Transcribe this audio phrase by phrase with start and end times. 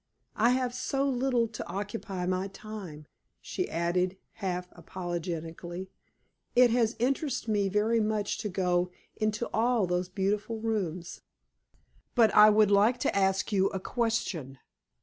[0.35, 3.05] I have so little to occupy my time,"
[3.39, 5.91] she added, half apologetically.
[6.55, 11.21] "It has interested me very much to go into all those beautiful rooms.
[12.15, 14.57] But I would like to ask you a question.